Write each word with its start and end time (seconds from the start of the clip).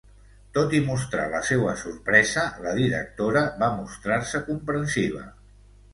Tot 0.53 0.71
i 0.77 0.79
mostrar 0.85 1.25
la 1.33 1.41
seua 1.49 1.75
sorpresa, 1.83 2.45
la 2.65 2.73
directora 2.81 3.47
va 3.65 3.73
mostrar-se 3.77 4.43
comprensiva. 4.49 5.29